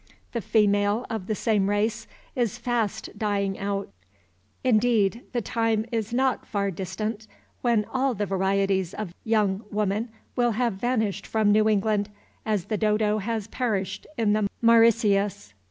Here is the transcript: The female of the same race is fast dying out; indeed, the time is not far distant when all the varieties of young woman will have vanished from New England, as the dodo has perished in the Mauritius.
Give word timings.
The 0.31 0.41
female 0.41 1.05
of 1.11 1.27
the 1.27 1.35
same 1.35 1.69
race 1.69 2.07
is 2.35 2.57
fast 2.57 3.15
dying 3.15 3.59
out; 3.59 3.87
indeed, 4.63 5.21
the 5.31 5.43
time 5.43 5.85
is 5.91 6.11
not 6.11 6.47
far 6.47 6.71
distant 6.71 7.27
when 7.61 7.85
all 7.85 8.15
the 8.15 8.25
varieties 8.25 8.95
of 8.95 9.13
young 9.23 9.63
woman 9.69 10.09
will 10.35 10.53
have 10.53 10.73
vanished 10.73 11.27
from 11.27 11.51
New 11.51 11.69
England, 11.69 12.09
as 12.47 12.65
the 12.65 12.77
dodo 12.77 13.19
has 13.19 13.45
perished 13.49 14.07
in 14.17 14.33
the 14.33 14.49
Mauritius. 14.59 15.53